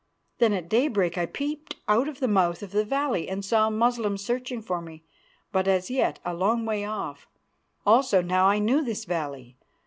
Then 0.39 0.51
at 0.53 0.67
daybreak 0.67 1.15
I 1.15 1.27
peeped 1.27 1.75
out 1.87 2.07
from 2.07 2.15
the 2.15 2.27
mouth 2.27 2.63
of 2.63 2.71
the 2.71 2.83
valley 2.83 3.29
and 3.29 3.45
saw 3.45 3.69
the 3.69 3.75
Moslems 3.75 4.25
searching 4.25 4.59
for 4.59 4.81
me, 4.81 5.03
but 5.51 5.67
as 5.67 5.91
yet 5.91 6.17
a 6.25 6.33
long 6.33 6.65
way 6.65 6.83
off. 6.85 7.27
Also 7.85 8.19
now 8.19 8.47
I 8.47 8.57
knew 8.57 8.83
this 8.83 9.05
valley. 9.05 9.57